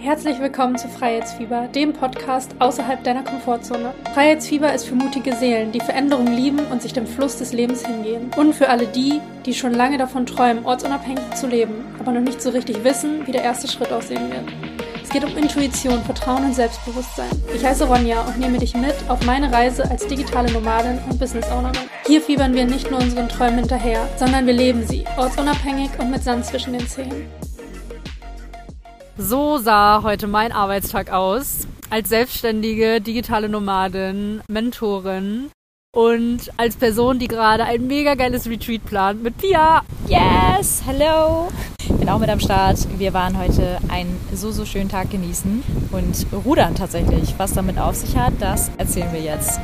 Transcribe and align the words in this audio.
Herzlich 0.00 0.38
willkommen 0.38 0.78
zu 0.78 0.88
Freiheitsfieber, 0.88 1.66
dem 1.74 1.92
Podcast 1.92 2.54
außerhalb 2.60 3.02
deiner 3.02 3.24
Komfortzone. 3.24 3.92
Freiheitsfieber 4.14 4.72
ist 4.72 4.86
für 4.86 4.94
mutige 4.94 5.34
Seelen, 5.34 5.72
die 5.72 5.80
Veränderung 5.80 6.28
lieben 6.28 6.60
und 6.70 6.80
sich 6.80 6.92
dem 6.92 7.04
Fluss 7.04 7.36
des 7.36 7.52
Lebens 7.52 7.84
hingehen. 7.84 8.30
Und 8.36 8.54
für 8.54 8.68
alle 8.68 8.86
die, 8.86 9.20
die 9.44 9.54
schon 9.54 9.74
lange 9.74 9.98
davon 9.98 10.24
träumen, 10.24 10.64
ortsunabhängig 10.64 11.34
zu 11.34 11.48
leben, 11.48 11.84
aber 11.98 12.12
noch 12.12 12.20
nicht 12.20 12.40
so 12.40 12.50
richtig 12.50 12.84
wissen, 12.84 13.26
wie 13.26 13.32
der 13.32 13.42
erste 13.42 13.66
Schritt 13.66 13.90
aussehen 13.92 14.30
wird. 14.30 14.44
Es 15.02 15.10
geht 15.10 15.24
um 15.24 15.36
Intuition, 15.36 16.00
Vertrauen 16.04 16.44
und 16.44 16.54
Selbstbewusstsein. 16.54 17.30
Ich 17.52 17.64
heiße 17.64 17.84
Ronja 17.84 18.20
und 18.20 18.38
nehme 18.38 18.58
dich 18.58 18.76
mit 18.76 18.94
auf 19.08 19.26
meine 19.26 19.52
Reise 19.52 19.90
als 19.90 20.06
digitale 20.06 20.52
Nomadin 20.52 21.00
und 21.10 21.18
Business 21.18 21.50
Ownerin. 21.50 21.90
Hier 22.06 22.20
fiebern 22.20 22.54
wir 22.54 22.66
nicht 22.66 22.88
nur 22.88 23.00
unseren 23.00 23.28
Träumen 23.28 23.58
hinterher, 23.58 24.08
sondern 24.16 24.46
wir 24.46 24.54
leben 24.54 24.86
sie, 24.86 25.04
ortsunabhängig 25.16 25.90
und 25.98 26.12
mit 26.12 26.22
Sand 26.22 26.46
zwischen 26.46 26.72
den 26.72 26.86
Zähnen. 26.86 27.26
So 29.20 29.58
sah 29.58 30.04
heute 30.04 30.28
mein 30.28 30.52
Arbeitstag 30.52 31.10
aus. 31.10 31.66
Als 31.90 32.08
selbstständige 32.08 33.00
digitale 33.00 33.48
Nomadin, 33.48 34.42
Mentorin 34.46 35.50
und 35.92 36.52
als 36.56 36.76
Person, 36.76 37.18
die 37.18 37.26
gerade 37.26 37.64
ein 37.64 37.88
mega 37.88 38.14
geiles 38.14 38.48
Retreat 38.48 38.84
plant 38.84 39.24
mit 39.24 39.36
Pia. 39.36 39.82
Yes, 40.06 40.82
hello. 40.86 41.48
Bin 41.98 42.08
auch 42.08 42.20
mit 42.20 42.28
am 42.28 42.38
Start. 42.38 42.78
Wir 42.96 43.12
waren 43.12 43.36
heute 43.36 43.78
einen 43.88 44.20
so, 44.32 44.52
so 44.52 44.64
schönen 44.64 44.88
Tag 44.88 45.10
genießen 45.10 45.64
und 45.90 46.26
rudern 46.44 46.76
tatsächlich. 46.76 47.34
Was 47.38 47.54
damit 47.54 47.76
auf 47.76 47.96
sich 47.96 48.16
hat, 48.16 48.34
das 48.38 48.70
erzählen 48.78 49.12
wir 49.12 49.20
jetzt. 49.20 49.58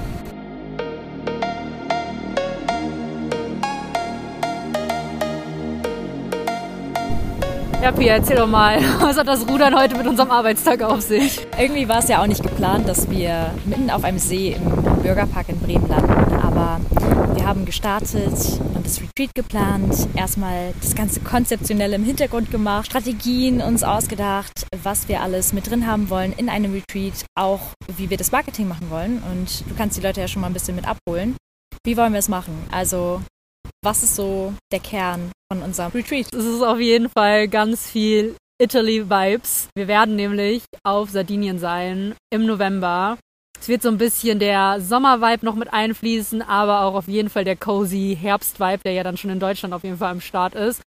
Ja, 7.84 7.93
Pia, 7.93 8.15
erzähl 8.15 8.37
doch 8.37 8.47
mal, 8.47 8.80
was 9.01 9.19
hat 9.19 9.29
das 9.29 9.47
Rudern 9.47 9.79
heute 9.79 9.95
mit 9.98 10.06
unserem 10.06 10.30
Arbeitstag 10.30 10.80
auf 10.80 11.02
sich? 11.02 11.47
Irgendwie 11.59 11.86
war 11.86 11.98
es 11.98 12.09
ja 12.09 12.22
auch 12.22 12.27
nicht 12.27 12.42
geplant, 12.42 12.89
dass 12.89 13.11
wir 13.11 13.50
mitten 13.67 13.91
auf 13.91 14.05
einem 14.05 14.19
See 14.19 14.53
im 14.53 15.03
Bürgerpark 15.03 15.50
in 15.50 15.61
Bremen 15.61 15.86
landen, 15.86 16.34
aber 16.36 16.81
wir 17.34 17.47
haben 17.47 17.67
gestartet 17.67 18.59
und 18.75 18.86
das 18.86 19.03
Retreat 19.03 19.34
geplant, 19.34 20.09
erstmal 20.17 20.72
das 20.81 20.94
ganze 20.94 21.20
Konzeptionelle 21.20 21.97
im 21.97 22.05
Hintergrund 22.05 22.50
gemacht, 22.50 22.86
Strategien 22.86 23.61
uns 23.61 23.83
ausgedacht, 23.83 24.66
was 24.83 25.06
wir 25.09 25.20
alles 25.20 25.53
mit 25.53 25.69
drin 25.69 25.87
haben 25.87 26.09
wollen 26.09 26.33
in 26.33 26.48
einem 26.48 26.72
Retreat, 26.72 27.27
auch 27.34 27.61
wie 27.98 28.09
wir 28.09 28.16
das 28.16 28.33
Marketing 28.33 28.66
machen 28.66 28.89
wollen 28.89 29.22
und 29.31 29.69
du 29.69 29.75
kannst 29.77 29.98
die 29.98 30.00
Leute 30.00 30.22
ja 30.22 30.28
schon 30.28 30.41
mal 30.41 30.47
ein 30.47 30.55
bisschen 30.55 30.75
mit 30.75 30.89
abholen. 30.89 31.37
Wie 31.84 31.98
wollen 31.98 32.14
wir 32.14 32.20
es 32.20 32.31
machen? 32.31 32.55
Also 32.70 33.20
was 33.85 34.03
ist 34.03 34.17
so 34.17 34.55
der 34.73 34.81
Kern 34.81 35.31
von 35.53 35.63
unserem 35.63 35.93
Retreat? 35.93 36.33
Es 36.33 36.45
ist 36.45 36.63
auf 36.63 36.81
jeden 36.81 37.11
Fall 37.11 37.49
ganz 37.49 37.89
viel 37.91 38.35
Italy-Vibes. 38.61 39.69
Wir 39.75 39.89
werden 39.89 40.17
nämlich 40.17 40.65
auf 40.85 41.11
Sardinien 41.11 41.59
sein 41.59 42.15
im 42.31 42.47
November. 42.47 43.19
Es 43.61 43.69
wird 43.69 43.83
so 43.83 43.91
ein 43.91 43.99
bisschen 43.99 44.39
der 44.39 44.81
Sommer-Vibe 44.81 45.45
noch 45.45 45.55
mit 45.55 45.73
einfließen, 45.73 46.41
aber 46.43 46.83
auch 46.83 46.95
auf 46.95 47.09
jeden 47.09 47.29
Fall 47.29 47.45
der 47.45 47.57
cozy 47.57 48.17
Herbst-Vibe, 48.19 48.83
der 48.85 48.93
ja 48.93 49.03
dann 49.03 49.17
schon 49.17 49.31
in 49.31 49.41
Deutschland 49.41 49.75
auf 49.75 49.85
jeden 49.85 49.99
Fall 49.99 50.11
am 50.11 50.21
Start 50.21 50.55
ist. 50.55 50.83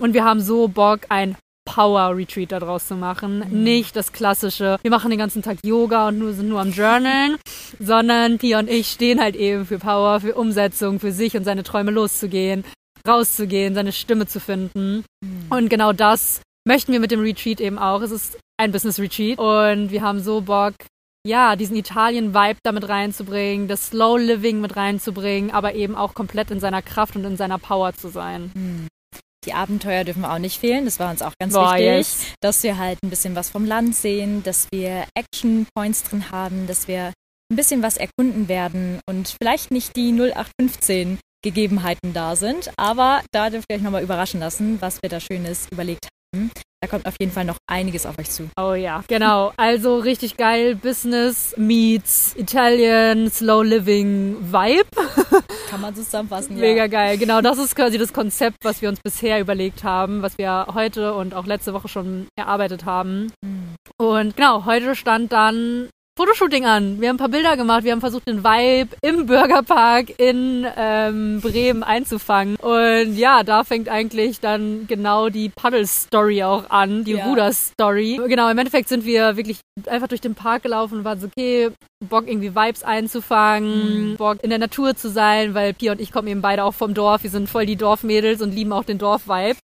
Und 0.00 0.12
wir 0.14 0.24
haben 0.24 0.40
so 0.40 0.68
Bock, 0.68 1.00
ein 1.08 1.36
Power-Retreat 1.64 2.52
daraus 2.52 2.88
zu 2.88 2.96
machen. 2.96 3.44
Mhm. 3.48 3.62
Nicht 3.62 3.96
das 3.96 4.12
klassische, 4.12 4.78
wir 4.82 4.90
machen 4.90 5.10
den 5.10 5.18
ganzen 5.18 5.42
Tag 5.42 5.58
Yoga 5.64 6.08
und 6.08 6.18
nur, 6.18 6.32
sind 6.32 6.48
nur 6.48 6.60
am 6.60 6.72
Journalen, 6.72 7.36
sondern 7.78 8.38
Pia 8.38 8.58
und 8.58 8.68
ich 8.68 8.88
stehen 8.88 9.20
halt 9.20 9.36
eben 9.36 9.66
für 9.66 9.78
Power, 9.78 10.20
für 10.20 10.34
Umsetzung, 10.34 11.00
für 11.00 11.12
sich 11.12 11.36
und 11.36 11.44
seine 11.44 11.62
Träume 11.62 11.90
loszugehen, 11.90 12.64
rauszugehen, 13.06 13.74
seine 13.74 13.92
Stimme 13.92 14.26
zu 14.26 14.40
finden. 14.40 15.04
Mhm. 15.22 15.46
Und 15.50 15.68
genau 15.68 15.92
das 15.92 16.40
möchten 16.64 16.92
wir 16.92 17.00
mit 17.00 17.10
dem 17.10 17.20
Retreat 17.20 17.60
eben 17.60 17.78
auch. 17.78 18.02
Es 18.02 18.10
ist 18.10 18.38
ein 18.56 18.72
Business-Retreat 18.72 19.38
und 19.38 19.90
wir 19.90 20.02
haben 20.02 20.20
so 20.20 20.42
Bock, 20.42 20.74
ja, 21.24 21.54
diesen 21.56 21.76
Italien-Vibe 21.76 22.58
damit 22.64 22.88
reinzubringen, 22.88 23.68
das 23.68 23.88
Slow 23.88 24.18
Living 24.18 24.60
mit 24.60 24.76
reinzubringen, 24.76 25.52
aber 25.52 25.74
eben 25.74 25.94
auch 25.94 26.14
komplett 26.14 26.50
in 26.50 26.60
seiner 26.60 26.82
Kraft 26.82 27.14
und 27.16 27.24
in 27.24 27.36
seiner 27.36 27.58
Power 27.58 27.92
zu 27.92 28.08
sein. 28.08 28.50
Mhm. 28.54 28.88
Die 29.44 29.54
Abenteuer 29.54 30.04
dürfen 30.04 30.24
auch 30.24 30.38
nicht 30.38 30.58
fehlen. 30.58 30.84
Das 30.84 30.98
war 30.98 31.10
uns 31.10 31.22
auch 31.22 31.34
ganz 31.38 31.54
Boah, 31.54 31.74
wichtig, 31.74 31.84
yes. 31.84 32.26
dass 32.40 32.62
wir 32.62 32.78
halt 32.78 32.98
ein 33.02 33.10
bisschen 33.10 33.34
was 33.34 33.50
vom 33.50 33.64
Land 33.64 33.96
sehen, 33.96 34.42
dass 34.42 34.68
wir 34.72 35.06
Action 35.14 35.66
Points 35.74 36.04
drin 36.04 36.30
haben, 36.30 36.66
dass 36.66 36.88
wir 36.88 37.12
ein 37.50 37.56
bisschen 37.56 37.82
was 37.82 37.96
erkunden 37.96 38.48
werden 38.48 39.00
und 39.08 39.36
vielleicht 39.40 39.70
nicht 39.70 39.96
die 39.96 40.12
0815 40.12 41.18
Gegebenheiten 41.44 42.12
da 42.12 42.36
sind, 42.36 42.70
aber 42.76 43.22
da 43.32 43.50
dürft 43.50 43.66
ihr 43.68 43.76
euch 43.76 43.82
nochmal 43.82 44.02
überraschen 44.02 44.40
lassen, 44.40 44.80
was 44.80 45.02
wir 45.02 45.10
da 45.10 45.18
Schönes 45.18 45.66
überlegt 45.70 46.06
haben. 46.34 46.50
Da 46.82 46.88
kommt 46.88 47.06
auf 47.06 47.14
jeden 47.20 47.30
Fall 47.30 47.44
noch 47.44 47.58
einiges 47.68 48.06
auf 48.06 48.18
euch 48.18 48.28
zu. 48.28 48.48
Oh 48.60 48.74
ja, 48.74 49.04
genau. 49.06 49.52
Also 49.56 49.98
richtig 49.98 50.36
geil. 50.36 50.74
Business 50.74 51.54
meets 51.56 52.34
Italian 52.36 53.30
Slow 53.30 53.62
Living 53.62 54.36
Vibe. 54.50 54.88
Kann 55.70 55.80
man 55.80 55.94
zusammenfassen, 55.94 56.56
ja. 56.56 56.60
Mega 56.60 56.88
geil. 56.88 57.18
Genau, 57.18 57.40
das 57.40 57.58
ist 57.58 57.76
quasi 57.76 57.98
das 57.98 58.12
Konzept, 58.12 58.64
was 58.64 58.82
wir 58.82 58.88
uns 58.88 58.98
bisher 59.00 59.38
überlegt 59.38 59.84
haben, 59.84 60.22
was 60.22 60.38
wir 60.38 60.66
heute 60.74 61.14
und 61.14 61.34
auch 61.34 61.46
letzte 61.46 61.72
Woche 61.72 61.86
schon 61.86 62.26
erarbeitet 62.36 62.84
haben. 62.84 63.32
Mhm. 63.42 63.76
Und 63.96 64.36
genau, 64.36 64.64
heute 64.64 64.96
stand 64.96 65.30
dann 65.30 65.88
Fotoshooting 66.22 66.66
an. 66.66 67.00
Wir 67.00 67.08
haben 67.08 67.16
ein 67.16 67.18
paar 67.18 67.28
Bilder 67.28 67.56
gemacht. 67.56 67.82
Wir 67.82 67.90
haben 67.90 68.00
versucht, 68.00 68.28
den 68.28 68.44
Vibe 68.44 68.94
im 69.02 69.26
Bürgerpark 69.26 70.20
in 70.20 70.64
ähm, 70.76 71.40
Bremen 71.40 71.82
einzufangen. 71.82 72.54
Und 72.60 73.16
ja, 73.16 73.42
da 73.42 73.64
fängt 73.64 73.88
eigentlich 73.88 74.38
dann 74.38 74.86
genau 74.86 75.30
die 75.30 75.48
Paddle-Story 75.48 76.44
auch 76.44 76.70
an, 76.70 77.02
die 77.02 77.14
ja. 77.14 77.26
Ruder-Story. 77.26 78.20
Genau, 78.28 78.48
im 78.48 78.56
Endeffekt 78.56 78.88
sind 78.88 79.04
wir 79.04 79.36
wirklich 79.36 79.58
einfach 79.88 80.06
durch 80.06 80.20
den 80.20 80.36
Park 80.36 80.62
gelaufen 80.62 80.98
und 80.98 81.04
waren 81.04 81.18
so, 81.18 81.26
okay, 81.26 81.70
Bock 82.08 82.28
irgendwie 82.28 82.54
Vibes 82.54 82.82
einzufangen, 82.82 84.12
mhm. 84.12 84.16
Bock 84.16 84.42
in 84.42 84.50
der 84.50 84.58
Natur 84.58 84.94
zu 84.96 85.10
sein, 85.10 85.54
weil 85.54 85.72
Pia 85.74 85.92
und 85.92 86.00
ich 86.00 86.12
kommen 86.12 86.28
eben 86.28 86.42
beide 86.42 86.64
auch 86.64 86.74
vom 86.74 86.94
Dorf. 86.94 87.22
Wir 87.22 87.30
sind 87.30 87.48
voll 87.48 87.66
die 87.66 87.76
Dorfmädels 87.76 88.42
und 88.42 88.52
lieben 88.52 88.72
auch 88.72 88.84
den 88.84 88.98
Dorf-Vibe. 88.98 89.58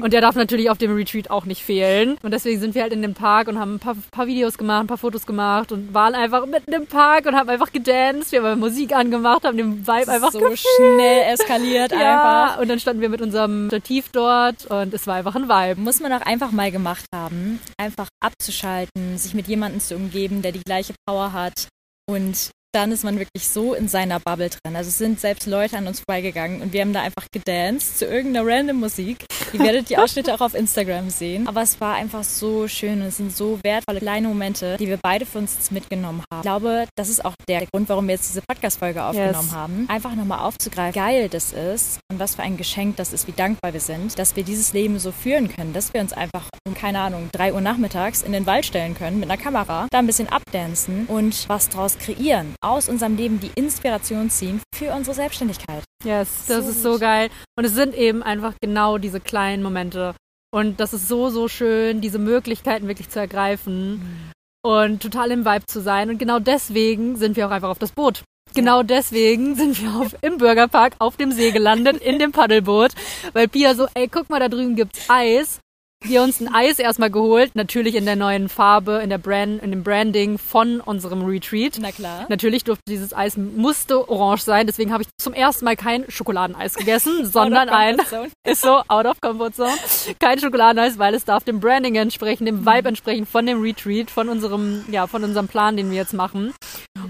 und 0.00 0.12
der 0.12 0.20
darf 0.20 0.34
natürlich 0.34 0.70
auf 0.70 0.78
dem 0.78 0.94
Retreat 0.94 1.30
auch 1.30 1.44
nicht 1.44 1.62
fehlen. 1.62 2.16
Und 2.22 2.32
deswegen 2.32 2.60
sind 2.60 2.74
wir 2.74 2.82
halt 2.82 2.92
in 2.92 3.02
dem 3.02 3.14
Park 3.14 3.48
und 3.48 3.58
haben 3.58 3.74
ein 3.74 3.78
paar, 3.78 3.96
paar 4.10 4.26
Videos 4.26 4.58
gemacht, 4.58 4.84
ein 4.84 4.86
paar 4.86 4.98
Fotos 4.98 5.26
gemacht 5.26 5.72
und 5.72 5.94
waren 5.94 6.14
einfach 6.14 6.46
mitten 6.46 6.72
im 6.72 6.86
Park 6.86 7.26
und 7.26 7.34
haben 7.34 7.48
einfach 7.48 7.72
gedanced. 7.72 8.32
Wir 8.32 8.42
haben 8.42 8.60
Musik 8.60 8.94
angemacht, 8.94 9.44
haben 9.44 9.56
den 9.56 9.86
Vibe 9.86 10.10
einfach 10.10 10.32
so 10.32 10.38
gefühlt. 10.38 10.60
schnell 10.76 11.32
eskaliert 11.32 11.92
ja, 11.92 11.98
einfach. 11.98 12.60
Und 12.60 12.68
dann 12.68 12.80
standen 12.80 13.00
wir 13.00 13.08
mit 13.08 13.22
unserem 13.22 13.68
Stativ 13.68 14.10
dort 14.12 14.66
und 14.66 14.92
es 14.94 15.06
war 15.06 15.16
einfach 15.16 15.34
ein 15.34 15.48
Vibe. 15.48 15.80
Muss 15.80 16.00
man 16.00 16.12
auch 16.12 16.22
einfach 16.22 16.50
mal 16.50 16.70
gemacht 16.70 17.04
haben, 17.14 17.60
einfach 17.78 18.08
abzuschalten, 18.20 19.18
sich 19.18 19.34
mit 19.34 19.48
jemandem 19.48 19.80
zu 19.80 19.96
umgeben, 19.96 20.42
der 20.42 20.52
die 20.52 20.62
gleiche 20.62 20.94
Power 21.06 21.32
hat 21.32 21.68
und 22.06 22.50
dann 22.74 22.90
ist 22.90 23.04
man 23.04 23.18
wirklich 23.18 23.48
so 23.48 23.74
in 23.74 23.86
seiner 23.86 24.18
Bubble 24.18 24.50
drin. 24.50 24.74
Also 24.74 24.88
es 24.88 24.98
sind 24.98 25.20
selbst 25.20 25.46
Leute 25.46 25.78
an 25.78 25.86
uns 25.86 26.00
vorbeigegangen 26.00 26.60
und 26.60 26.72
wir 26.72 26.80
haben 26.80 26.92
da 26.92 27.02
einfach 27.02 27.26
gedanced 27.30 27.98
zu 27.98 28.06
irgendeiner 28.06 28.46
random 28.46 28.80
Musik. 28.80 29.24
Ihr 29.54 29.60
werdet 29.60 29.88
die 29.88 29.96
Ausschnitte 29.96 30.34
auch 30.34 30.40
auf 30.40 30.54
Instagram 30.54 31.10
sehen. 31.10 31.46
Aber 31.46 31.62
es 31.62 31.80
war 31.80 31.94
einfach 31.94 32.24
so 32.24 32.66
schön 32.66 33.00
und 33.00 33.06
es 33.06 33.18
sind 33.18 33.34
so 33.34 33.60
wertvolle 33.62 34.00
kleine 34.00 34.26
Momente, 34.26 34.76
die 34.78 34.88
wir 34.88 34.98
beide 35.00 35.24
für 35.26 35.38
uns 35.38 35.54
jetzt 35.54 35.70
mitgenommen 35.70 36.24
haben. 36.32 36.40
Ich 36.40 36.42
glaube, 36.42 36.86
das 36.96 37.08
ist 37.08 37.24
auch 37.24 37.34
der 37.48 37.64
Grund, 37.66 37.88
warum 37.88 38.08
wir 38.08 38.14
jetzt 38.14 38.28
diese 38.28 38.42
Podcast-Folge 38.42 39.04
aufgenommen 39.04 39.46
yes. 39.46 39.52
haben. 39.52 39.86
Einfach 39.88 40.16
nochmal 40.16 40.40
aufzugreifen, 40.40 40.94
wie 40.94 40.98
geil 40.98 41.28
das 41.28 41.52
ist 41.52 42.00
und 42.10 42.18
was 42.18 42.34
für 42.34 42.42
ein 42.42 42.56
Geschenk 42.56 42.96
das 42.96 43.12
ist, 43.12 43.28
wie 43.28 43.32
dankbar 43.32 43.72
wir 43.72 43.80
sind, 43.80 44.18
dass 44.18 44.34
wir 44.34 44.42
dieses 44.42 44.72
Leben 44.72 44.98
so 44.98 45.12
führen 45.12 45.48
können, 45.48 45.72
dass 45.72 45.94
wir 45.94 46.00
uns 46.00 46.12
einfach 46.12 46.48
um, 46.66 46.74
keine 46.74 46.98
Ahnung, 46.98 47.28
drei 47.32 47.52
Uhr 47.52 47.60
nachmittags 47.60 48.22
in 48.22 48.32
den 48.32 48.46
Wald 48.46 48.66
stellen 48.66 48.94
können 48.94 49.20
mit 49.20 49.30
einer 49.30 49.40
Kamera, 49.40 49.86
da 49.90 50.00
ein 50.00 50.06
bisschen 50.06 50.28
abdancen 50.28 51.06
und 51.06 51.48
was 51.48 51.68
draus 51.68 51.96
kreieren 51.98 52.54
aus 52.60 52.88
unserem 52.88 53.16
Leben 53.16 53.38
die 53.38 53.52
Inspiration 53.54 54.30
ziehen 54.30 54.60
für 54.74 54.92
unsere 54.92 55.14
Selbstständigkeit. 55.14 55.84
Yes, 56.04 56.28
das 56.46 56.64
so 56.64 56.70
ist 56.70 56.82
so 56.82 56.98
geil. 56.98 57.30
Und 57.56 57.64
es 57.64 57.74
sind 57.74 57.94
eben 57.94 58.22
einfach 58.22 58.54
genau 58.60 58.98
diese 58.98 59.20
kleinen 59.20 59.43
Momente. 59.62 60.14
Und 60.52 60.78
das 60.80 60.94
ist 60.94 61.08
so, 61.08 61.30
so 61.30 61.48
schön, 61.48 62.00
diese 62.00 62.18
Möglichkeiten 62.18 62.86
wirklich 62.86 63.10
zu 63.10 63.18
ergreifen 63.18 63.98
mhm. 63.98 64.32
und 64.62 65.02
total 65.02 65.30
im 65.32 65.44
Vibe 65.44 65.66
zu 65.66 65.80
sein. 65.80 66.10
Und 66.10 66.18
genau 66.18 66.38
deswegen 66.38 67.16
sind 67.16 67.36
wir 67.36 67.46
auch 67.46 67.50
einfach 67.50 67.70
auf 67.70 67.78
das 67.78 67.92
Boot. 67.92 68.22
Genau 68.54 68.84
deswegen 68.84 69.56
sind 69.56 69.82
wir 69.82 69.94
auf, 69.96 70.14
im 70.22 70.38
Bürgerpark 70.38 70.94
auf 71.00 71.16
dem 71.16 71.32
See 71.32 71.50
gelandet, 71.50 72.00
in 72.00 72.18
dem 72.18 72.30
Paddelboot, 72.30 72.92
weil 73.32 73.48
Pia 73.48 73.74
so, 73.74 73.88
ey, 73.94 74.06
guck 74.06 74.30
mal, 74.30 74.38
da 74.38 74.48
drüben 74.48 74.76
gibt's 74.76 75.08
Eis 75.08 75.60
wir 76.04 76.22
uns 76.22 76.40
ein 76.40 76.52
Eis 76.52 76.78
erstmal 76.78 77.10
geholt, 77.10 77.54
natürlich 77.54 77.94
in 77.94 78.04
der 78.04 78.16
neuen 78.16 78.48
Farbe, 78.48 79.00
in 79.02 79.10
der 79.10 79.18
Brand, 79.18 79.62
in 79.62 79.70
dem 79.70 79.82
Branding 79.82 80.38
von 80.38 80.80
unserem 80.80 81.24
Retreat. 81.24 81.78
Na 81.80 81.92
klar. 81.92 82.26
Natürlich 82.28 82.64
durfte 82.64 82.82
dieses 82.88 83.14
Eis 83.14 83.36
musste 83.36 84.08
orange 84.08 84.42
sein, 84.42 84.66
deswegen 84.66 84.92
habe 84.92 85.02
ich 85.02 85.08
zum 85.18 85.34
ersten 85.34 85.64
Mal 85.64 85.76
kein 85.76 86.04
Schokoladeneis 86.10 86.74
gegessen, 86.74 87.24
sondern 87.24 87.68
ein 87.68 87.96
ist 88.46 88.62
so 88.62 88.82
out 88.88 89.06
of 89.06 89.20
comfort 89.20 89.52
zone, 89.52 89.72
kein 90.18 90.38
Schokoladeneis, 90.38 90.98
weil 90.98 91.14
es 91.14 91.24
darf 91.24 91.44
dem 91.44 91.60
Branding 91.60 91.96
entsprechen, 91.96 92.44
dem 92.44 92.66
Vibe 92.66 92.88
entsprechen 92.88 93.26
von 93.26 93.46
dem 93.46 93.60
Retreat, 93.60 94.10
von 94.10 94.28
unserem 94.28 94.84
ja, 94.90 95.06
von 95.06 95.24
unserem 95.24 95.48
Plan, 95.48 95.76
den 95.76 95.90
wir 95.90 95.96
jetzt 95.96 96.14
machen. 96.14 96.52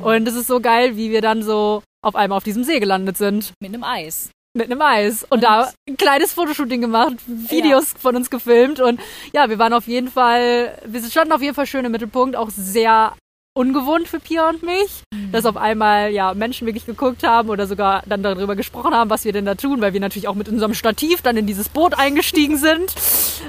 Und 0.00 0.28
es 0.28 0.34
ist 0.34 0.46
so 0.46 0.60
geil, 0.60 0.96
wie 0.96 1.10
wir 1.10 1.20
dann 1.20 1.42
so 1.42 1.82
auf 2.02 2.14
einmal 2.14 2.36
auf 2.36 2.44
diesem 2.44 2.64
See 2.64 2.80
gelandet 2.80 3.16
sind. 3.16 3.52
Mit 3.60 3.72
einem 3.72 3.84
Eis. 3.84 4.30
Mit 4.54 4.70
einem 4.70 4.80
Eis 4.80 5.24
und, 5.24 5.32
und 5.32 5.44
da 5.44 5.70
ein 5.88 5.96
kleines 5.96 6.32
Fotoshooting 6.32 6.80
gemacht, 6.80 7.16
Videos 7.26 7.92
ja. 7.92 7.98
von 7.98 8.16
uns 8.16 8.30
gefilmt 8.30 8.80
und 8.80 9.00
ja, 9.32 9.48
wir 9.50 9.58
waren 9.58 9.72
auf 9.72 9.86
jeden 9.86 10.08
Fall, 10.08 10.78
wir 10.84 11.02
standen 11.02 11.32
auf 11.32 11.42
jeden 11.42 11.54
Fall 11.54 11.66
schön 11.66 11.84
im 11.84 11.92
Mittelpunkt, 11.92 12.36
auch 12.36 12.50
sehr 12.50 13.14
ungewohnt 13.56 14.08
für 14.08 14.18
Pia 14.18 14.48
und 14.48 14.62
mich, 14.62 15.02
mhm. 15.12 15.30
dass 15.32 15.46
auf 15.46 15.56
einmal 15.56 16.10
ja 16.10 16.34
Menschen 16.34 16.66
wirklich 16.66 16.86
geguckt 16.86 17.24
haben 17.24 17.50
oder 17.50 17.66
sogar 17.66 18.02
dann 18.06 18.22
darüber 18.22 18.56
gesprochen 18.56 18.94
haben, 18.94 19.10
was 19.10 19.24
wir 19.24 19.32
denn 19.32 19.44
da 19.44 19.54
tun, 19.54 19.80
weil 19.80 19.92
wir 19.92 20.00
natürlich 20.00 20.28
auch 20.28 20.34
mit 20.34 20.48
unserem 20.48 20.74
Stativ 20.74 21.22
dann 21.22 21.36
in 21.36 21.46
dieses 21.46 21.68
Boot 21.68 21.94
eingestiegen 21.98 22.56
sind. 22.56 22.94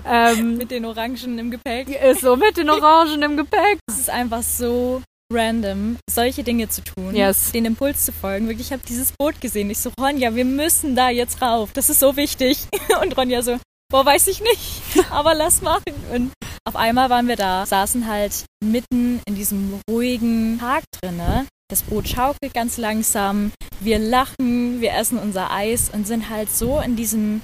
Ähm, 0.07 0.57
mit 0.57 0.71
den 0.71 0.83
Orangen 0.83 1.39
im 1.39 1.51
Gepäck. 1.51 1.87
Ist 1.87 2.21
so, 2.21 2.35
mit 2.35 2.57
den 2.57 2.69
Orangen 2.69 3.21
im 3.23 3.37
Gepäck. 3.37 3.79
Es 3.87 3.97
ist 3.97 4.09
einfach 4.09 4.43
so 4.43 5.01
random, 5.31 5.97
solche 6.09 6.43
Dinge 6.43 6.69
zu 6.69 6.83
tun, 6.83 7.15
yes. 7.15 7.51
den 7.51 7.65
Impuls 7.65 8.05
zu 8.05 8.11
folgen. 8.11 8.47
Wirklich, 8.47 8.67
ich 8.67 8.73
habe 8.73 8.83
dieses 8.87 9.11
Boot 9.11 9.41
gesehen. 9.41 9.69
Ich 9.69 9.79
so, 9.79 9.91
Ronja, 9.99 10.35
wir 10.35 10.45
müssen 10.45 10.95
da 10.95 11.09
jetzt 11.09 11.41
rauf. 11.41 11.71
Das 11.73 11.89
ist 11.89 11.99
so 11.99 12.15
wichtig. 12.15 12.67
Und 13.01 13.17
Ronja 13.17 13.41
so, 13.41 13.57
boah, 13.89 14.05
weiß 14.05 14.27
ich 14.27 14.41
nicht, 14.41 14.81
aber 15.09 15.33
lass 15.33 15.61
machen. 15.61 15.93
Und 16.13 16.31
auf 16.65 16.75
einmal 16.75 17.09
waren 17.09 17.27
wir 17.27 17.35
da, 17.35 17.65
saßen 17.65 18.07
halt 18.07 18.45
mitten 18.63 19.21
in 19.27 19.35
diesem 19.35 19.79
ruhigen 19.89 20.57
Park 20.59 20.83
drinne. 21.01 21.45
Das 21.69 21.81
Boot 21.81 22.07
schaukelt 22.07 22.53
ganz 22.53 22.77
langsam. 22.77 23.51
Wir 23.79 23.97
lachen, 23.97 24.81
wir 24.81 24.93
essen 24.93 25.17
unser 25.17 25.51
Eis 25.51 25.89
und 25.89 26.05
sind 26.05 26.29
halt 26.29 26.51
so 26.51 26.79
in 26.79 26.95
diesem, 26.95 27.41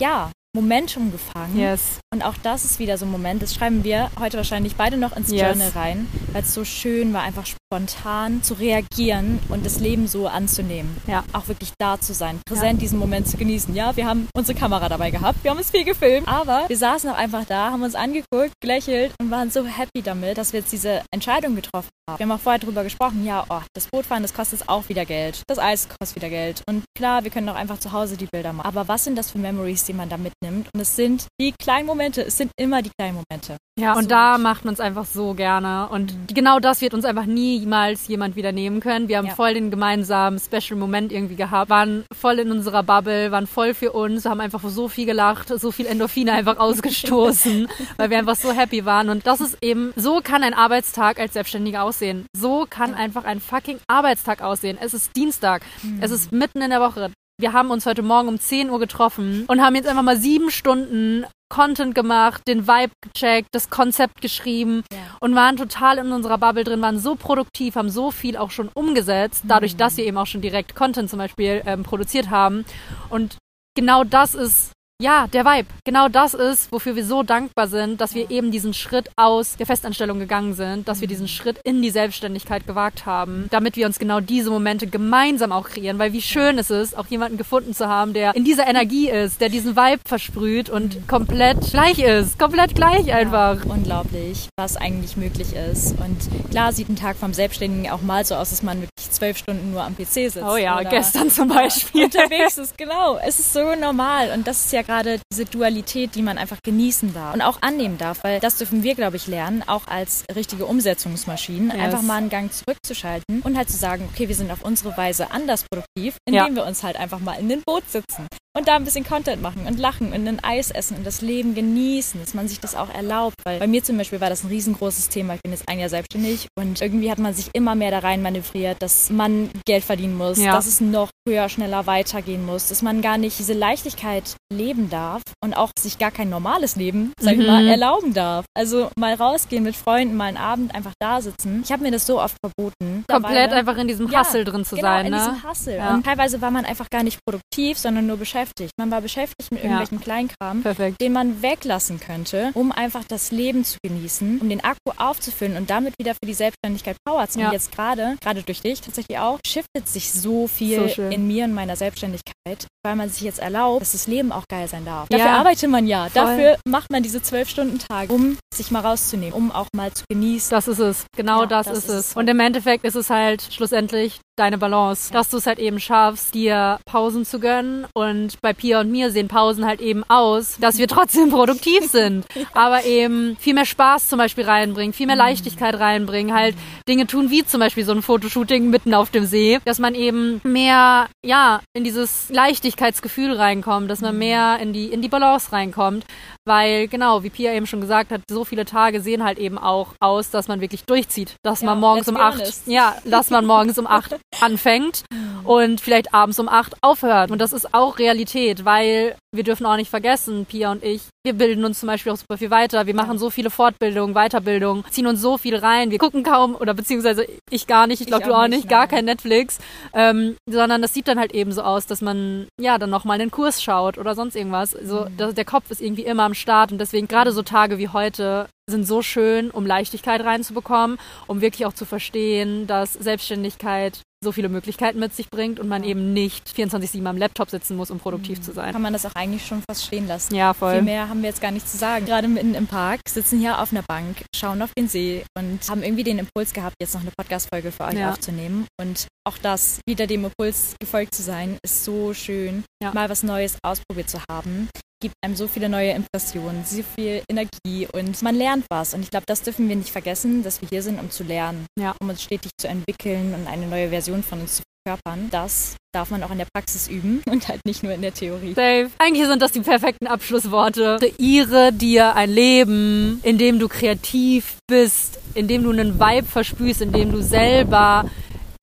ja, 0.00 0.30
Momentum 0.54 1.12
gefangen. 1.12 1.58
Yes. 1.58 2.00
Und 2.12 2.24
auch 2.24 2.34
das 2.42 2.64
ist 2.64 2.78
wieder 2.78 2.96
so 2.96 3.04
ein 3.04 3.10
Moment, 3.10 3.42
das 3.42 3.54
schreiben 3.54 3.84
wir 3.84 4.10
heute 4.18 4.38
wahrscheinlich 4.38 4.76
beide 4.76 4.96
noch 4.96 5.14
ins 5.16 5.30
yes. 5.30 5.42
Journal 5.42 5.68
rein, 5.70 6.08
weil 6.32 6.42
es 6.42 6.54
so 6.54 6.64
schön 6.64 7.12
war, 7.12 7.22
einfach 7.22 7.44
spontan 7.46 8.42
zu 8.42 8.54
reagieren 8.54 9.40
und 9.50 9.66
das 9.66 9.78
Leben 9.78 10.08
so 10.08 10.26
anzunehmen. 10.26 10.96
Ja. 11.06 11.22
Auch 11.34 11.48
wirklich 11.48 11.72
da 11.78 12.00
zu 12.00 12.14
sein, 12.14 12.40
präsent 12.46 12.74
ja. 12.74 12.80
diesen 12.80 12.98
Moment 12.98 13.28
zu 13.28 13.36
genießen. 13.36 13.74
Ja, 13.74 13.94
wir 13.96 14.06
haben 14.06 14.28
unsere 14.34 14.58
Kamera 14.58 14.88
dabei 14.88 15.10
gehabt, 15.10 15.44
wir 15.44 15.50
haben 15.50 15.58
es 15.58 15.70
viel 15.70 15.84
gefilmt, 15.84 16.26
aber 16.26 16.64
wir 16.66 16.76
saßen 16.78 17.10
auch 17.10 17.16
einfach 17.16 17.44
da, 17.44 17.70
haben 17.70 17.82
uns 17.82 17.94
angeguckt, 17.94 18.52
gelächelt 18.60 19.12
und 19.20 19.30
waren 19.30 19.50
so 19.50 19.66
happy 19.66 20.00
damit, 20.02 20.38
dass 20.38 20.54
wir 20.54 20.60
jetzt 20.60 20.72
diese 20.72 21.02
Entscheidung 21.12 21.56
getroffen 21.56 21.90
haben. 22.08 22.18
Wir 22.18 22.24
haben 22.24 22.32
auch 22.32 22.40
vorher 22.40 22.58
darüber 22.58 22.84
gesprochen, 22.84 23.24
ja, 23.26 23.44
oh, 23.50 23.60
das 23.74 23.86
Bootfahren, 23.88 24.22
das 24.22 24.32
kostet 24.32 24.66
auch 24.66 24.88
wieder 24.88 25.04
Geld. 25.04 25.42
Das 25.46 25.58
Eis 25.58 25.88
kostet 25.88 26.16
wieder 26.16 26.30
Geld. 26.30 26.62
Und 26.66 26.84
klar, 26.96 27.24
wir 27.24 27.30
können 27.30 27.48
auch 27.50 27.54
einfach 27.54 27.78
zu 27.78 27.92
Hause 27.92 28.16
die 28.16 28.26
Bilder 28.26 28.54
machen. 28.54 28.66
Aber 28.66 28.88
was 28.88 29.04
sind 29.04 29.16
das 29.16 29.30
für 29.30 29.38
Memories, 29.38 29.84
die 29.84 29.92
man 29.92 30.08
da 30.08 30.16
mitnimmt? 30.40 30.68
Und 30.74 30.80
es 30.80 30.96
sind 30.96 31.26
die 31.40 31.52
kleinen 31.52 31.86
Momente, 31.86 32.22
es 32.22 32.36
sind 32.36 32.52
immer 32.56 32.82
die 32.82 32.90
kleinen 32.98 33.16
Momente. 33.16 33.56
Ja, 33.78 33.94
und 33.94 34.04
so 34.04 34.08
da 34.08 34.38
macht 34.38 34.64
man 34.64 34.74
es 34.74 34.80
einfach 34.80 35.06
so 35.06 35.34
gerne. 35.34 35.88
Und 35.90 36.12
mhm. 36.12 36.26
genau 36.34 36.58
das 36.58 36.80
wird 36.80 36.94
uns 36.94 37.04
einfach 37.04 37.26
niemals 37.26 38.08
jemand 38.08 38.36
wieder 38.36 38.52
nehmen 38.52 38.80
können. 38.80 39.08
Wir 39.08 39.18
haben 39.18 39.26
ja. 39.26 39.34
voll 39.34 39.54
den 39.54 39.70
gemeinsamen 39.70 40.38
Special-Moment 40.38 41.12
irgendwie 41.12 41.36
gehabt, 41.36 41.70
waren 41.70 42.04
voll 42.12 42.40
in 42.40 42.50
unserer 42.50 42.82
Bubble, 42.82 43.30
waren 43.30 43.46
voll 43.46 43.74
für 43.74 43.92
uns, 43.92 44.24
haben 44.24 44.40
einfach 44.40 44.62
so 44.64 44.88
viel 44.88 45.06
gelacht, 45.06 45.48
so 45.48 45.70
viel 45.70 45.86
Endorphine 45.86 46.32
einfach 46.32 46.58
ausgestoßen, 46.58 47.68
weil 47.96 48.10
wir 48.10 48.18
einfach 48.18 48.36
so 48.36 48.52
happy 48.52 48.84
waren. 48.84 49.10
Und 49.10 49.26
das 49.26 49.40
ist 49.40 49.58
eben, 49.62 49.92
so 49.96 50.20
kann 50.22 50.42
ein 50.42 50.54
Arbeitstag 50.54 51.20
als 51.20 51.34
Selbstständiger 51.34 51.84
aussehen. 51.84 52.26
So 52.36 52.66
kann 52.68 52.94
einfach 52.94 53.24
ein 53.24 53.40
fucking 53.40 53.78
Arbeitstag 53.86 54.42
aussehen. 54.42 54.78
Es 54.80 54.94
ist 54.94 55.14
Dienstag, 55.14 55.62
mhm. 55.82 55.98
es 56.00 56.10
ist 56.10 56.32
mitten 56.32 56.62
in 56.62 56.70
der 56.70 56.80
Woche. 56.80 57.12
Wir 57.40 57.52
haben 57.52 57.70
uns 57.70 57.86
heute 57.86 58.02
Morgen 58.02 58.26
um 58.26 58.40
10 58.40 58.68
Uhr 58.68 58.80
getroffen 58.80 59.44
und 59.46 59.62
haben 59.62 59.76
jetzt 59.76 59.86
einfach 59.86 60.02
mal 60.02 60.16
sieben 60.16 60.50
Stunden 60.50 61.24
Content 61.48 61.94
gemacht, 61.94 62.42
den 62.48 62.66
Vibe 62.66 62.92
gecheckt, 63.00 63.48
das 63.52 63.70
Konzept 63.70 64.20
geschrieben 64.20 64.82
ja. 64.92 64.98
und 65.20 65.36
waren 65.36 65.56
total 65.56 65.98
in 65.98 66.10
unserer 66.10 66.36
Bubble 66.38 66.64
drin, 66.64 66.82
waren 66.82 66.98
so 66.98 67.14
produktiv, 67.14 67.76
haben 67.76 67.90
so 67.90 68.10
viel 68.10 68.36
auch 68.36 68.50
schon 68.50 68.68
umgesetzt, 68.74 69.44
dadurch, 69.46 69.74
mhm. 69.74 69.78
dass 69.78 69.96
wir 69.96 70.04
eben 70.04 70.18
auch 70.18 70.26
schon 70.26 70.40
direkt 70.40 70.74
Content 70.74 71.08
zum 71.08 71.20
Beispiel 71.20 71.62
ähm, 71.64 71.84
produziert 71.84 72.28
haben. 72.28 72.64
Und 73.08 73.38
genau 73.76 74.02
das 74.02 74.34
ist 74.34 74.72
ja, 75.00 75.28
der 75.28 75.44
Vibe. 75.44 75.68
Genau 75.84 76.08
das 76.08 76.34
ist, 76.34 76.72
wofür 76.72 76.96
wir 76.96 77.04
so 77.04 77.22
dankbar 77.22 77.68
sind, 77.68 78.00
dass 78.00 78.16
wir 78.16 78.32
eben 78.32 78.50
diesen 78.50 78.74
Schritt 78.74 79.08
aus 79.14 79.54
der 79.54 79.64
Festanstellung 79.64 80.18
gegangen 80.18 80.54
sind, 80.54 80.88
dass 80.88 81.00
wir 81.00 81.06
diesen 81.06 81.28
Schritt 81.28 81.60
in 81.62 81.82
die 81.82 81.90
Selbstständigkeit 81.90 82.66
gewagt 82.66 83.06
haben, 83.06 83.46
damit 83.52 83.76
wir 83.76 83.86
uns 83.86 84.00
genau 84.00 84.18
diese 84.18 84.50
Momente 84.50 84.88
gemeinsam 84.88 85.52
auch 85.52 85.68
kreieren, 85.68 86.00
weil 86.00 86.12
wie 86.12 86.20
schön 86.20 86.58
es 86.58 86.70
ist, 86.70 86.98
auch 86.98 87.06
jemanden 87.06 87.38
gefunden 87.38 87.74
zu 87.74 87.86
haben, 87.86 88.12
der 88.12 88.34
in 88.34 88.42
dieser 88.44 88.66
Energie 88.66 89.08
ist, 89.08 89.40
der 89.40 89.50
diesen 89.50 89.76
Vibe 89.76 90.00
versprüht 90.04 90.68
und 90.68 91.06
komplett 91.06 91.60
gleich 91.70 92.00
ist, 92.00 92.36
komplett 92.36 92.74
gleich 92.74 93.12
einfach. 93.12 93.64
Ja, 93.64 93.70
unglaublich, 93.72 94.48
was 94.56 94.76
eigentlich 94.76 95.16
möglich 95.16 95.52
ist. 95.52 95.92
Und 96.00 96.50
klar 96.50 96.72
sieht 96.72 96.88
ein 96.88 96.96
Tag 96.96 97.16
vom 97.16 97.32
Selbstständigen 97.32 97.88
auch 97.92 98.02
mal 98.02 98.24
so 98.24 98.34
aus, 98.34 98.50
dass 98.50 98.64
man 98.64 98.80
wirklich 98.80 99.07
zwölf 99.10 99.38
Stunden 99.38 99.72
nur 99.72 99.82
am 99.82 99.96
PC 99.96 100.08
sitzt. 100.08 100.42
Oh 100.42 100.56
ja, 100.56 100.82
gestern 100.82 101.30
zum 101.30 101.48
Beispiel. 101.48 102.04
Unterwegs 102.04 102.58
ist, 102.58 102.76
genau. 102.78 103.18
Es 103.18 103.38
ist 103.38 103.52
so 103.52 103.74
normal 103.74 104.32
und 104.32 104.46
das 104.46 104.64
ist 104.64 104.72
ja 104.72 104.82
gerade 104.82 105.20
diese 105.32 105.44
Dualität, 105.44 106.14
die 106.14 106.22
man 106.22 106.38
einfach 106.38 106.62
genießen 106.62 107.14
darf 107.14 107.34
und 107.34 107.42
auch 107.42 107.62
annehmen 107.62 107.98
darf, 107.98 108.24
weil 108.24 108.40
das 108.40 108.56
dürfen 108.56 108.82
wir, 108.82 108.94
glaube 108.94 109.16
ich, 109.16 109.26
lernen, 109.26 109.62
auch 109.66 109.86
als 109.86 110.24
richtige 110.34 110.66
Umsetzungsmaschinen, 110.66 111.70
yes. 111.70 111.78
einfach 111.78 112.02
mal 112.02 112.16
einen 112.16 112.28
Gang 112.28 112.52
zurückzuschalten 112.52 113.42
und 113.42 113.56
halt 113.56 113.70
zu 113.70 113.76
sagen, 113.76 114.08
okay, 114.12 114.28
wir 114.28 114.34
sind 114.34 114.50
auf 114.50 114.62
unsere 114.62 114.96
Weise 114.96 115.30
anders 115.30 115.64
produktiv, 115.70 116.16
indem 116.26 116.48
ja. 116.48 116.54
wir 116.54 116.64
uns 116.64 116.82
halt 116.82 116.96
einfach 116.96 117.20
mal 117.20 117.34
in 117.34 117.48
den 117.48 117.62
Boot 117.62 117.88
sitzen 117.90 118.26
und 118.58 118.66
da 118.66 118.76
ein 118.76 118.84
bisschen 118.84 119.04
Content 119.04 119.40
machen 119.40 119.66
und 119.66 119.78
lachen 119.78 120.12
und 120.12 120.26
ein 120.26 120.42
Eis 120.42 120.70
essen 120.70 120.96
und 120.98 121.06
das 121.06 121.22
Leben 121.22 121.54
genießen, 121.54 122.20
dass 122.20 122.34
man 122.34 122.48
sich 122.48 122.58
das 122.60 122.74
auch 122.74 122.92
erlaubt. 122.92 123.36
Weil 123.44 123.60
bei 123.60 123.66
mir 123.68 123.84
zum 123.84 123.96
Beispiel 123.96 124.20
war 124.20 124.30
das 124.30 124.42
ein 124.42 124.48
riesengroßes 124.48 125.08
Thema. 125.08 125.34
Ich 125.34 125.42
bin 125.42 125.52
jetzt 125.52 125.68
ein 125.68 125.78
Jahr 125.78 125.88
selbstständig 125.88 126.48
und 126.58 126.82
irgendwie 126.82 127.10
hat 127.10 127.18
man 127.18 127.32
sich 127.32 127.50
immer 127.54 127.76
mehr 127.76 127.92
da 127.92 128.00
rein 128.00 128.20
manövriert, 128.20 128.82
dass 128.82 129.10
man 129.10 129.50
Geld 129.64 129.84
verdienen 129.84 130.16
muss, 130.16 130.38
ja. 130.38 130.52
dass 130.52 130.66
es 130.66 130.80
noch 130.80 131.10
höher, 131.26 131.48
schneller 131.48 131.86
weitergehen 131.86 132.44
muss, 132.44 132.68
dass 132.68 132.82
man 132.82 133.00
gar 133.00 133.16
nicht 133.16 133.38
diese 133.38 133.52
Leichtigkeit 133.52 134.34
leben 134.52 134.90
darf 134.90 135.22
und 135.42 135.54
auch 135.54 135.70
sich 135.78 135.98
gar 135.98 136.10
kein 136.10 136.28
normales 136.28 136.74
Leben, 136.74 137.12
sag 137.20 137.34
ich 137.34 137.46
mal, 137.46 137.62
mhm. 137.62 137.68
erlauben 137.68 138.14
darf. 138.14 138.44
Also 138.56 138.90
mal 138.98 139.14
rausgehen 139.14 139.62
mit 139.62 139.76
Freunden, 139.76 140.16
mal 140.16 140.24
einen 140.24 140.36
Abend 140.36 140.74
einfach 140.74 140.94
da 140.98 141.20
sitzen. 141.20 141.60
Ich 141.62 141.70
habe 141.70 141.82
mir 141.82 141.92
das 141.92 142.06
so 142.06 142.20
oft 142.20 142.36
verboten. 142.42 143.04
Komplett 143.08 143.52
einfach 143.52 143.76
in 143.76 143.86
diesem 143.86 144.06
Hustle 144.10 144.40
ja, 144.40 144.44
drin 144.44 144.64
zu 144.64 144.74
genau, 144.74 144.88
sein. 144.88 145.06
In 145.06 145.12
ne? 145.12 145.18
diesem 145.18 145.48
Hustle. 145.48 145.76
Ja. 145.76 145.94
Und 145.94 146.04
teilweise 146.04 146.40
war 146.40 146.50
man 146.50 146.64
einfach 146.64 146.90
gar 146.90 147.02
nicht 147.02 147.20
produktiv, 147.24 147.78
sondern 147.78 148.06
nur 148.06 148.16
beschäftigt 148.16 148.47
beschäftigt. 148.48 148.72
Man 148.78 148.90
war 148.90 149.00
beschäftigt 149.00 149.50
mit 149.50 149.62
irgendwelchen 149.62 149.98
ja. 149.98 150.04
Kleinkram, 150.04 150.62
Perfekt. 150.62 151.00
den 151.00 151.12
man 151.12 151.42
weglassen 151.42 152.00
könnte, 152.00 152.50
um 152.54 152.72
einfach 152.72 153.04
das 153.04 153.30
Leben 153.30 153.64
zu 153.64 153.78
genießen, 153.82 154.40
um 154.40 154.48
den 154.48 154.62
Akku 154.62 154.92
aufzufüllen 154.96 155.56
und 155.56 155.70
damit 155.70 155.94
wieder 155.98 156.14
für 156.14 156.26
die 156.26 156.34
Selbstständigkeit 156.34 156.96
Power 157.04 157.26
zu 157.28 157.40
haben. 157.40 157.46
Ja. 157.46 157.52
Jetzt 157.52 157.72
gerade, 157.72 158.16
gerade 158.20 158.42
durch 158.42 158.60
dich 158.60 158.80
tatsächlich 158.80 159.18
auch, 159.18 159.38
shiftet 159.46 159.88
sich 159.88 160.12
so 160.12 160.46
viel 160.46 160.88
so 160.88 161.02
in 161.02 161.26
mir 161.26 161.44
und 161.44 161.54
meiner 161.54 161.76
Selbstständigkeit, 161.76 162.66
weil 162.84 162.96
man 162.96 163.08
sich 163.08 163.22
jetzt 163.22 163.38
erlaubt, 163.38 163.82
dass 163.82 163.92
das 163.92 164.06
Leben 164.06 164.32
auch 164.32 164.44
geil 164.48 164.68
sein 164.68 164.84
darf. 164.84 165.08
Dafür 165.08 165.26
ja. 165.26 165.38
arbeitet 165.38 165.70
man 165.70 165.86
ja. 165.86 166.08
Voll. 166.08 166.12
Dafür 166.14 166.58
macht 166.68 166.90
man 166.90 167.02
diese 167.02 167.22
zwölf 167.22 167.48
Stunden 167.48 167.78
Tage, 167.78 168.12
um 168.12 168.38
sich 168.54 168.70
mal 168.70 168.80
rauszunehmen, 168.80 169.32
um 169.32 169.52
auch 169.52 169.68
mal 169.74 169.92
zu 169.92 170.04
genießen. 170.08 170.50
Das 170.50 170.68
ist 170.68 170.78
es. 170.78 171.06
Genau 171.16 171.46
das, 171.46 171.66
das, 171.66 171.78
ist, 171.78 171.84
ist 171.84 171.90
es. 171.90 172.16
Und 172.16 172.28
im 172.28 172.40
Endeffekt 172.40 172.84
ist 172.84 172.94
es 172.94 173.10
halt 173.10 173.42
schlussendlich 173.50 174.20
deine 174.38 174.58
Balance, 174.58 175.12
dass 175.12 175.28
du 175.28 175.36
es 175.36 175.46
halt 175.46 175.58
eben 175.58 175.80
schaffst, 175.80 176.34
dir 176.34 176.78
Pausen 176.84 177.24
zu 177.24 177.40
gönnen. 177.40 177.86
Und 177.94 178.40
bei 178.40 178.52
Pia 178.52 178.80
und 178.80 178.90
mir 178.90 179.10
sehen 179.10 179.28
Pausen 179.28 179.66
halt 179.66 179.80
eben 179.80 180.04
aus, 180.08 180.56
dass 180.60 180.78
wir 180.78 180.88
trotzdem 180.88 181.30
produktiv 181.38 181.84
sind, 181.90 182.26
aber 182.54 182.84
eben 182.84 183.36
viel 183.38 183.54
mehr 183.54 183.64
Spaß 183.64 184.08
zum 184.08 184.18
Beispiel 184.18 184.44
reinbringen, 184.44 184.92
viel 184.92 185.06
mehr 185.06 185.16
mhm. 185.16 185.22
Leichtigkeit 185.22 185.78
reinbringen, 185.78 186.34
halt 186.34 186.54
Dinge 186.88 187.06
tun 187.06 187.30
wie 187.30 187.44
zum 187.44 187.60
Beispiel 187.60 187.84
so 187.84 187.92
ein 187.92 188.02
Fotoshooting 188.02 188.70
mitten 188.70 188.94
auf 188.94 189.10
dem 189.10 189.24
See, 189.26 189.58
dass 189.64 189.78
man 189.78 189.94
eben 189.94 190.40
mehr, 190.44 191.08
ja, 191.24 191.60
in 191.74 191.84
dieses 191.84 192.28
Leichtigkeitsgefühl 192.30 193.34
reinkommt, 193.34 193.90
dass 193.90 194.00
man 194.00 194.14
mhm. 194.14 194.18
mehr 194.18 194.58
in 194.60 194.72
die, 194.72 194.86
in 194.86 195.02
die 195.02 195.08
Balance 195.08 195.52
reinkommt, 195.52 196.04
weil 196.48 196.88
genau, 196.88 197.22
wie 197.22 197.30
Pia 197.30 197.52
eben 197.52 197.66
schon 197.66 197.80
gesagt 197.80 198.10
hat, 198.10 198.22
so 198.28 198.44
viele 198.44 198.64
Tage 198.64 199.00
sehen 199.00 199.22
halt 199.22 199.38
eben 199.38 199.58
auch 199.58 199.94
aus, 200.00 200.30
dass 200.30 200.48
man 200.48 200.60
wirklich 200.60 200.84
durchzieht, 200.84 201.36
dass 201.44 201.60
ja, 201.60 201.66
man 201.66 201.78
morgens 201.78 202.08
um 202.08 202.16
acht, 202.16 202.42
ja, 202.66 202.96
dass 203.04 203.30
man 203.30 203.46
morgens 203.46 203.78
um 203.78 203.86
acht 203.86 204.16
anfängt 204.40 205.04
und 205.44 205.80
vielleicht 205.80 206.12
abends 206.12 206.38
um 206.38 206.48
acht 206.48 206.74
aufhört. 206.82 207.30
Und 207.30 207.38
das 207.38 207.52
ist 207.52 207.72
auch 207.72 207.98
Realität, 207.98 208.64
weil 208.64 209.16
wir 209.34 209.44
dürfen 209.44 209.66
auch 209.66 209.76
nicht 209.76 209.90
vergessen, 209.90 210.46
Pia 210.46 210.72
und 210.72 210.82
ich, 210.82 211.02
wir 211.24 211.34
bilden 211.34 211.64
uns 211.64 211.80
zum 211.80 211.86
Beispiel 211.86 212.12
auch 212.12 212.16
super 212.16 212.38
viel 212.38 212.50
weiter. 212.50 212.86
Wir 212.86 212.94
machen 212.94 213.18
so 213.18 213.28
viele 213.28 213.50
Fortbildungen, 213.50 214.14
Weiterbildungen, 214.14 214.84
ziehen 214.90 215.06
uns 215.06 215.20
so 215.20 215.36
viel 215.36 215.56
rein. 215.56 215.90
Wir 215.90 215.98
gucken 215.98 216.22
kaum, 216.22 216.54
oder 216.54 216.72
beziehungsweise 216.72 217.26
ich 217.50 217.66
gar 217.66 217.86
nicht, 217.86 218.00
ich 218.00 218.06
glaube 218.06 218.24
du 218.24 218.34
auch 218.34 218.48
nicht, 218.48 218.60
nicht 218.60 218.68
gar 218.70 218.86
kein 218.86 219.04
Netflix, 219.04 219.58
ähm, 219.92 220.36
sondern 220.48 220.80
das 220.80 220.94
sieht 220.94 221.08
dann 221.08 221.18
halt 221.18 221.32
eben 221.32 221.52
so 221.52 221.62
aus, 221.62 221.86
dass 221.86 222.00
man 222.00 222.46
ja 222.58 222.78
dann 222.78 222.88
nochmal 222.88 223.20
einen 223.20 223.30
Kurs 223.30 223.62
schaut 223.62 223.98
oder 223.98 224.14
sonst 224.14 224.34
irgendwas. 224.34 224.70
So, 224.70 225.06
mhm. 225.06 225.34
der 225.34 225.44
Kopf 225.44 225.70
ist 225.70 225.82
irgendwie 225.82 226.04
immer 226.04 226.22
am 226.22 226.34
Start 226.38 226.72
und 226.72 226.78
deswegen 226.78 227.08
gerade 227.08 227.32
so 227.32 227.42
Tage 227.42 227.78
wie 227.78 227.88
heute 227.88 228.48
sind 228.68 228.86
so 228.86 229.02
schön, 229.02 229.50
um 229.50 229.66
Leichtigkeit 229.66 230.24
reinzubekommen, 230.24 230.98
um 231.26 231.40
wirklich 231.40 231.66
auch 231.66 231.72
zu 231.72 231.84
verstehen, 231.84 232.66
dass 232.66 232.92
Selbstständigkeit 232.92 234.02
so 234.22 234.32
viele 234.32 234.48
Möglichkeiten 234.48 234.98
mit 234.98 235.14
sich 235.14 235.30
bringt 235.30 235.60
und 235.60 235.68
man 235.68 235.84
eben 235.84 236.12
nicht 236.12 236.48
24-7 236.48 237.04
am 237.06 237.16
Laptop 237.16 237.50
sitzen 237.50 237.76
muss, 237.76 237.90
um 237.90 238.00
produktiv 238.00 238.38
mhm. 238.38 238.42
zu 238.42 238.52
sein. 238.52 238.72
Kann 238.72 238.82
man 238.82 238.92
das 238.92 239.06
auch 239.06 239.14
eigentlich 239.14 239.46
schon 239.46 239.62
fast 239.62 239.84
stehen 239.84 240.08
lassen. 240.08 240.34
Ja, 240.34 240.54
voll. 240.54 240.74
Viel 240.74 240.82
mehr 240.82 241.08
haben 241.08 241.22
wir 241.22 241.28
jetzt 241.28 241.40
gar 241.40 241.52
nicht 241.52 241.68
zu 241.68 241.76
sagen. 241.76 242.04
Gerade 242.04 242.26
mitten 242.26 242.54
im 242.54 242.66
Park, 242.66 243.00
sitzen 243.08 243.38
hier 243.38 243.60
auf 243.60 243.70
einer 243.70 243.82
Bank, 243.82 244.24
schauen 244.34 244.60
auf 244.60 244.72
den 244.76 244.88
See 244.88 245.24
und 245.38 245.60
haben 245.68 245.84
irgendwie 245.84 246.02
den 246.02 246.18
Impuls 246.18 246.52
gehabt, 246.52 246.74
jetzt 246.80 246.94
noch 246.94 247.02
eine 247.02 247.12
Podcast-Folge 247.16 247.70
für 247.70 247.84
euch 247.84 247.94
ja. 247.94 248.10
aufzunehmen. 248.10 248.66
Und 248.80 249.06
auch 249.24 249.38
das, 249.38 249.78
wieder 249.86 250.08
dem 250.08 250.24
Impuls 250.24 250.74
gefolgt 250.80 251.14
zu 251.14 251.22
sein, 251.22 251.56
ist 251.62 251.84
so 251.84 252.12
schön, 252.12 252.64
ja. 252.82 252.92
mal 252.92 253.08
was 253.08 253.22
Neues 253.22 253.56
ausprobiert 253.62 254.10
zu 254.10 254.18
haben 254.28 254.68
gibt 255.00 255.14
einem 255.22 255.36
so 255.36 255.46
viele 255.46 255.68
neue 255.68 255.92
Impressionen, 255.92 256.64
so 256.64 256.82
viel 256.82 257.22
Energie 257.28 257.86
und 257.92 258.20
man 258.22 258.34
lernt 258.34 258.64
was. 258.68 258.94
Und 258.94 259.02
ich 259.02 259.10
glaube, 259.10 259.26
das 259.26 259.42
dürfen 259.42 259.68
wir 259.68 259.76
nicht 259.76 259.90
vergessen, 259.90 260.42
dass 260.42 260.60
wir 260.60 260.68
hier 260.68 260.82
sind, 260.82 260.98
um 260.98 261.10
zu 261.10 261.24
lernen, 261.24 261.66
ja. 261.78 261.94
um 262.00 262.08
uns 262.08 262.22
stetig 262.22 262.50
zu 262.58 262.68
entwickeln 262.68 263.34
und 263.34 263.46
eine 263.46 263.66
neue 263.66 263.90
Version 263.90 264.22
von 264.22 264.40
uns 264.40 264.56
zu 264.56 264.62
verkörpern. 264.84 265.28
Das 265.30 265.76
darf 265.94 266.10
man 266.10 266.22
auch 266.22 266.30
in 266.30 266.38
der 266.38 266.48
Praxis 266.52 266.88
üben 266.88 267.22
und 267.30 267.48
halt 267.48 267.60
nicht 267.64 267.82
nur 267.82 267.92
in 267.92 268.02
der 268.02 268.12
Theorie. 268.12 268.54
Dave, 268.54 268.90
eigentlich 268.98 269.26
sind 269.26 269.40
das 269.40 269.52
die 269.52 269.60
perfekten 269.60 270.06
Abschlussworte. 270.06 270.98
Kreiere 271.00 271.72
dir 271.72 272.14
ein 272.14 272.30
Leben, 272.30 273.20
in 273.22 273.38
dem 273.38 273.58
du 273.58 273.68
kreativ 273.68 274.56
bist, 274.66 275.18
in 275.34 275.48
dem 275.48 275.62
du 275.62 275.70
einen 275.70 275.98
Vibe 275.98 276.26
verspürst, 276.26 276.82
in 276.82 276.92
dem 276.92 277.12
du 277.12 277.22
selber 277.22 278.10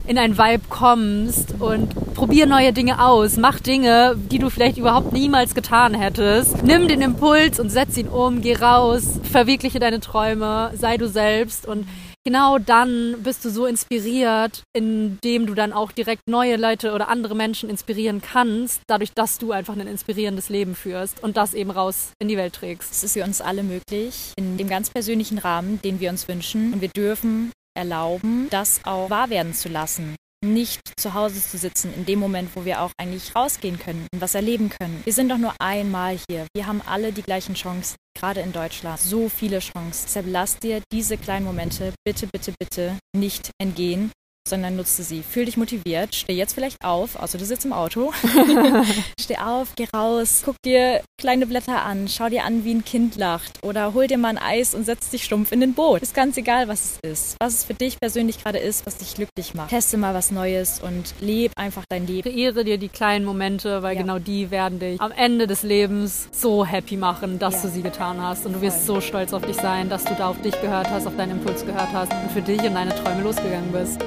in 0.07 0.17
ein 0.17 0.38
Vibe 0.38 0.63
kommst 0.69 1.55
und 1.59 1.95
probier 2.13 2.45
neue 2.45 2.74
Dinge 2.74 3.03
aus. 3.03 3.38
Mach 3.38 3.59
Dinge, 3.59 4.15
die 4.31 4.39
du 4.39 4.50
vielleicht 4.50 4.77
überhaupt 4.77 5.13
niemals 5.13 5.55
getan 5.55 5.93
hättest. 5.93 6.63
Nimm 6.63 6.88
den 6.88 7.01
Impuls 7.01 7.59
und 7.59 7.69
setz 7.69 7.97
ihn 7.97 8.07
um, 8.07 8.41
geh 8.41 8.55
raus, 8.55 9.19
verwirkliche 9.24 9.79
deine 9.79 10.00
Träume, 10.00 10.71
sei 10.75 10.97
du 10.97 11.07
selbst 11.07 11.67
und 11.67 11.88
genau 12.25 12.57
dann 12.57 13.15
bist 13.24 13.45
du 13.45 13.50
so 13.50 13.65
inspiriert, 13.65 14.63
indem 14.74 15.45
du 15.45 15.53
dann 15.53 15.71
auch 15.71 15.91
direkt 15.91 16.27
neue 16.27 16.57
Leute 16.57 16.93
oder 16.93 17.07
andere 17.07 17.35
Menschen 17.35 17.69
inspirieren 17.69 18.21
kannst, 18.21 18.81
dadurch, 18.88 19.13
dass 19.13 19.38
du 19.38 19.51
einfach 19.51 19.75
ein 19.75 19.88
inspirierendes 19.88 20.50
Leben 20.50 20.75
führst 20.75 21.24
und 21.24 21.38
das 21.38 21.53
eben 21.53 21.71
raus 21.71 22.12
in 22.19 22.27
die 22.27 22.38
Welt 22.38 22.53
trägst. 22.53 22.91
Es 22.91 23.03
ist 23.03 23.13
für 23.13 23.24
uns 23.24 23.41
alle 23.41 23.63
möglich, 23.63 24.33
in 24.38 24.57
dem 24.57 24.67
ganz 24.67 24.89
persönlichen 24.89 25.38
Rahmen, 25.38 25.81
den 25.83 26.00
wir 26.00 26.09
uns 26.09 26.27
wünschen. 26.27 26.74
Und 26.74 26.81
wir 26.81 26.89
dürfen 26.89 27.51
erlauben, 27.75 28.48
das 28.50 28.82
auch 28.84 29.10
wahr 29.10 29.29
werden 29.29 29.53
zu 29.53 29.70
lassen. 29.70 30.15
Nicht 30.44 30.82
zu 31.00 31.13
Hause 31.13 31.41
zu 31.41 31.58
sitzen, 31.58 31.94
in 31.94 32.05
dem 32.05 32.20
Moment, 32.20 32.50
wo 32.55 32.65
wir 32.65 32.82
auch 32.82 32.91
eigentlich 32.98 33.36
rausgehen 33.36 33.79
können 33.79 34.08
und 34.13 34.22
was 34.22 34.36
erleben 34.36 34.70
können. 34.70 35.01
Wir 35.03 35.13
sind 35.13 35.29
doch 35.29 35.38
nur 35.38 35.53
einmal 35.60 36.20
hier. 36.29 36.46
Wir 36.53 36.67
haben 36.67 36.82
alle 36.86 37.12
die 37.12 37.24
gleichen 37.24 37.55
Chancen, 37.55 37.96
gerade 38.17 38.41
in 38.41 38.51
Deutschland. 38.51 39.00
So 39.00 39.27
viele 39.29 39.60
Chancen. 39.60 40.05
Deshalb 40.05 40.27
lass 40.29 40.60
dir 40.60 40.82
diese 40.91 41.17
kleinen 41.17 41.46
Momente 41.46 41.94
bitte, 42.05 42.27
bitte, 42.27 42.53
bitte 42.60 42.98
nicht 43.15 43.50
entgehen 43.60 44.12
sondern 44.48 44.75
nutze 44.75 45.04
sie. 45.04 45.24
Fühl 45.24 45.46
dich 45.46 45.58
motiviert, 45.58 46.16
steh 46.16 46.34
jetzt 46.34 46.54
vielleicht 46.54 46.84
auf, 46.84 47.16
außer 47.16 47.38
du 47.38 47.46
sitzt 47.46 47.66
im 47.66 47.74
Auto. 47.74 48.14
steh 49.20 49.38
auf, 49.38 49.70
geh 49.75 49.88
raus, 49.94 50.42
guck 50.46 50.62
dir 50.64 51.02
kleine 51.20 51.48
Blätter 51.48 51.84
an, 51.84 52.08
schau 52.08 52.30
dir 52.30 52.44
an, 52.44 52.64
wie 52.64 52.74
ein 52.74 52.86
Kind 52.86 53.16
lacht 53.16 53.64
oder 53.64 53.94
hol 53.94 54.08
dir 54.08 54.18
mal 54.18 54.30
ein 54.30 54.38
Eis 54.38 54.75
und 54.75 54.86
setz 54.86 55.10
dich 55.10 55.24
stumpf 55.24 55.52
in 55.52 55.62
den 55.62 55.74
Boot. 55.74 56.02
Ist 56.02 56.14
ganz 56.14 56.38
egal, 56.38 56.68
was 56.68 57.00
es 57.04 57.12
ist. 57.12 57.36
Was 57.40 57.54
es 57.54 57.64
für 57.64 57.74
dich 57.74 58.00
persönlich 58.00 58.42
gerade 58.44 58.60
ist, 58.60 58.86
was 58.86 58.98
dich 58.98 59.16
glücklich 59.16 59.54
macht. 59.54 59.70
Teste 59.70 59.98
mal 59.98 60.14
was 60.14 60.32
Neues 60.32 60.80
und 60.80 61.16
leb 61.20 61.52
einfach 61.56 61.84
dein 61.90 62.06
Leben. 62.06 62.30
Kreiere 62.30 62.64
dir 62.64 62.78
die 62.78 62.90
kleinen 62.90 63.25
Momente, 63.25 63.82
weil 63.82 63.96
ja. 63.96 64.02
genau 64.02 64.20
die 64.20 64.52
werden 64.52 64.80
dich 64.80 65.02
am 65.02 65.12
Ende 65.12 65.48
des 65.48 65.64
Lebens 65.64 66.30
so 66.32 66.66
happy 66.66 66.98
machen, 66.98 67.40
dass 67.40 67.56
ja. 67.56 67.62
du 67.64 67.70
sie 67.70 67.82
getan 67.82 68.22
hast. 68.22 68.46
Und 68.46 68.54
du 68.54 68.62
wirst 68.62 68.86
Voll. 68.86 68.96
so 68.96 69.02
stolz 69.02 69.34
auf 69.34 69.44
dich 69.44 69.56
sein, 69.56 69.90
dass 69.90 70.04
du 70.04 70.14
da 70.14 70.30
auf 70.30 70.42
dich 70.42 70.60
gehört 70.62 70.90
hast, 70.90 71.08
auf 71.08 71.16
deinen 71.16 71.40
Impuls 71.40 71.66
gehört 71.66 71.92
hast 71.94 72.12
und 72.12 72.32
für 72.32 72.42
dich 72.42 72.62
und 72.62 72.75
deine 72.75 72.94
Träume 72.96 73.24
losgegangen 73.24 73.72
bist. 73.72 74.02